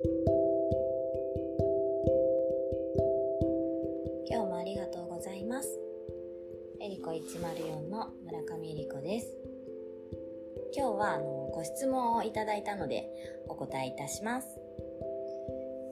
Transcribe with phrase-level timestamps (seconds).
[0.00, 0.12] 今
[4.30, 5.68] 日もありがとうございます。
[6.80, 9.36] えりこ104の村上えりこです。
[10.76, 13.08] 今日はあのご質問をいただいたので
[13.48, 14.46] お答えいたします。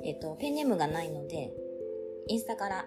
[0.04, 1.52] えっ、とペンネームがないので
[2.28, 2.86] インスタから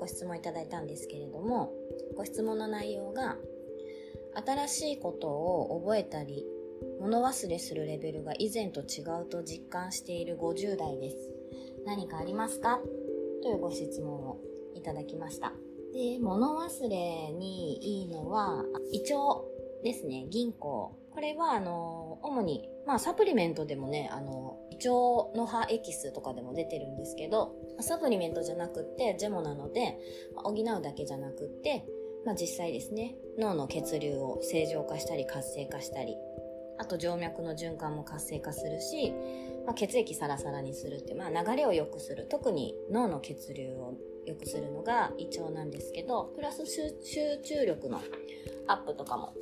[0.00, 1.74] ご質問いただいたんですけれども
[2.16, 3.36] ご質問の内容が
[4.46, 6.46] 新しいことを覚えたり
[7.00, 11.16] 物忘れするレベルが以前と違うと実感している50代です。
[11.84, 12.80] 何かありますか？
[13.42, 14.38] というご質問を
[14.74, 15.52] いただきました。
[15.92, 19.42] で物忘れにいいのは胃腸
[19.82, 20.26] ですね。
[20.30, 20.96] 銀行。
[21.10, 29.98] これはあの主にまあサプリメントでもねあの胃腸の葉エキスとかでも出てるんですけどサプリメントじゃなくってジェモなので、
[30.34, 31.86] 補うだけじゃなくって
[32.26, 36.16] まあ、実際ですね脳の血流を正常化したり活性化したり
[36.78, 39.12] あと静脈の循環も活性化するし、
[39.66, 42.26] まあ、血液サラサラにするって、まあ、流れを良くする。
[42.28, 43.94] 特に脳の血流を
[44.26, 46.90] 良くするのが胃腸なんですけどプラス集
[47.42, 48.00] 中力の
[48.66, 49.34] アップとかも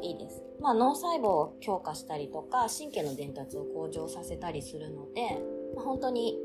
[0.00, 5.42] いいです、まあ、脳細胞を強化したりとか神経の伝達を向上させたりするので、
[5.74, 6.38] まあ、本当に、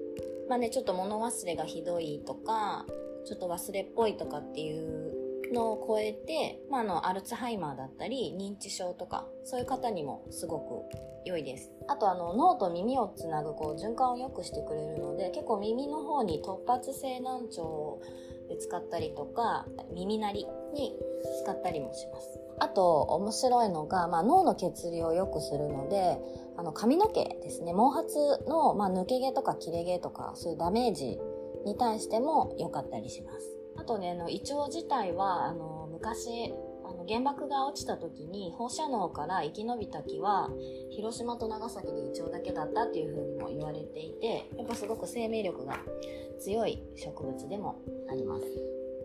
[0.49, 2.85] まあね、ちょっと物忘れがひどいとか
[3.25, 5.12] ちょっと忘れっぽいとかっていう
[5.53, 10.83] のを超えて、まあ、あのアルツハイマーだったり認知症とかそういう方にもすごく
[11.25, 11.71] 良いです。
[11.87, 18.01] あとあの脳と耳をつなぐこう循環を良くしてくれるので結構耳の方に突発性難聴
[18.49, 20.97] で使ったりとか耳鳴りに
[21.43, 22.39] 使ったりもします。
[22.59, 26.19] あと面白いのが、まあ、脳の血流を良くするので
[26.55, 27.73] あの髪の毛ですね。
[27.73, 31.19] 毛髪の、まあ、抜け毛とか切れ毛とかそういうダメージ
[31.65, 33.62] に対しても良かったりします。
[33.77, 36.53] あとね、あの、胃腸自体は、あの、昔、
[36.85, 40.49] あの、原爆が落ちた時に放射能から生き延びた木は、
[40.91, 45.79] 広島と長崎で胃腸だけだったっていう風にも言われていて、やっぱすごく生命力が
[46.39, 47.79] 強い植物でも
[48.09, 48.45] あります。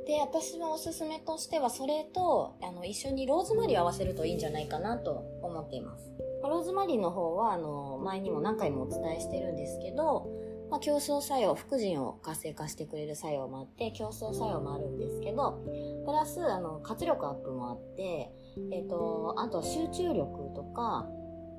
[0.07, 6.11] で、私のおすすめとしては、それと、あの、一緒にローズマリーを合わせるといいんじゃないかなと思っています。
[6.43, 10.27] ローズマリーの方は、あの、前にも何回もお伝えしてるんですけど、
[10.71, 15.65] まあ、競争作用、副腎を活性化してくれる作用もあって、競争作用もあるんですけど、
[16.05, 18.33] プラス、あの、活力アップもあって、
[18.73, 21.07] えっ、ー、と、あと集中力とか、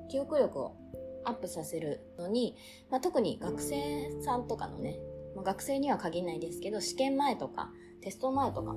[0.08, 0.76] 記憶力を
[1.24, 2.56] アップさせるのに、
[2.90, 4.98] まあ、特に学生さんとかのね、
[5.34, 7.70] まあ、学生には限らないですけど、試験前とか、
[8.00, 8.74] テスト前とか、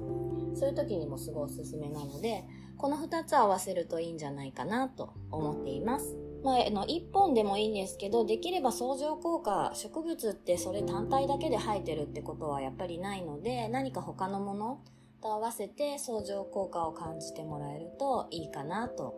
[0.56, 2.44] そういう時にもすごいおすすめなので、
[2.78, 6.23] この2つ合わせるといいんじゃないかなと思っています。
[6.44, 14.82] まあ、あの、1本でもいいんですけど、できれば相乗効果、植物ってそれ単体だけで生えてるってことはやっぱりないので、何か他のもの
[15.22, 19.16] と合わせて相乗効果を感じてもらえるといいかなと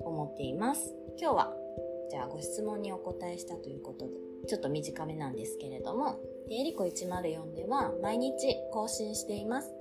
[0.00, 0.94] 思っています。
[1.20, 1.54] 今日は、
[2.10, 4.14] じゃあご質問にお答えしたということで、
[4.48, 6.18] ちょっと短めなんですけれども、
[6.50, 9.72] エリコ104では毎日更新しています。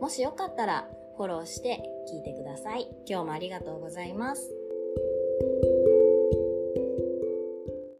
[0.00, 1.82] もしよかったらフォローして
[2.12, 2.88] 聞いてください。
[3.08, 4.61] 今日もありがとうございます。